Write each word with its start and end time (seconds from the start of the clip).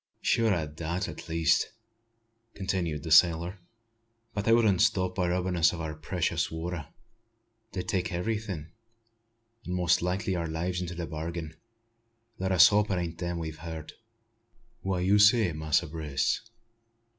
"Sure 0.23 0.51
o' 0.51 0.65
that, 0.65 1.07
at 1.07 1.29
least," 1.29 1.73
continued 2.55 3.03
the 3.03 3.11
sailor. 3.11 3.59
"But 4.33 4.45
they 4.45 4.51
wouldn't 4.51 4.81
stop 4.81 5.13
by 5.13 5.27
robbin' 5.29 5.55
us 5.55 5.73
o' 5.75 5.79
our 5.79 5.93
precious 5.93 6.49
water. 6.49 6.87
They'd 7.73 7.87
take 7.87 8.11
everything; 8.11 8.71
an' 9.63 9.73
most 9.73 10.01
likely 10.01 10.35
our 10.35 10.47
lives 10.47 10.81
into 10.81 10.95
the 10.95 11.05
bargain. 11.05 11.55
Let 12.39 12.51
us 12.51 12.69
hope 12.69 12.89
it 12.89 12.97
ain't 12.97 13.19
them 13.19 13.37
we've 13.37 13.59
heard." 13.59 13.93
"Wha' 14.81 14.97
you 14.97 15.19
say, 15.19 15.53
Master 15.53 15.85
Brace? 15.85 16.49